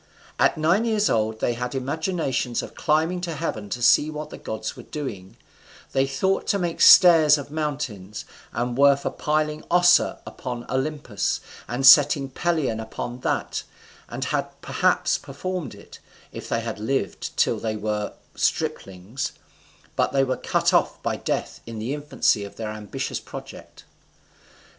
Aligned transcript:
At 0.39 0.57
nine 0.57 0.83
years 0.85 1.11
old 1.11 1.41
they 1.41 1.53
had 1.53 1.75
imaginations 1.75 2.63
of 2.63 2.73
climbing 2.73 3.21
to 3.21 3.35
heaven 3.35 3.69
to 3.69 3.83
see 3.83 4.09
what 4.09 4.31
the 4.31 4.37
gods 4.39 4.75
were 4.75 4.81
doing; 4.81 5.37
they 5.91 6.07
thought 6.07 6.47
to 6.47 6.57
make 6.57 6.81
stairs 6.81 7.37
of 7.37 7.51
mountains, 7.51 8.25
and 8.51 8.75
were 8.75 8.95
for 8.95 9.11
piling 9.11 9.63
Ossa 9.69 10.19
upon 10.25 10.65
Olympus, 10.71 11.39
and 11.67 11.85
setting 11.85 12.29
Pelion 12.31 12.79
upon 12.79 13.19
that, 13.19 13.61
and 14.09 14.25
had 14.25 14.59
perhaps 14.63 15.19
performed 15.19 15.75
it, 15.75 15.99
if 16.31 16.49
they 16.49 16.61
had 16.61 16.79
lived 16.79 17.37
till 17.37 17.59
they 17.59 17.75
were 17.75 18.13
striplings; 18.33 19.33
but 19.95 20.13
they 20.13 20.23
were 20.23 20.35
cut 20.35 20.73
off 20.73 20.99
by 21.03 21.15
death 21.15 21.61
in 21.67 21.77
the 21.77 21.93
infancy 21.93 22.43
of 22.43 22.55
their 22.55 22.71
ambitious 22.71 23.19
project. 23.19 23.83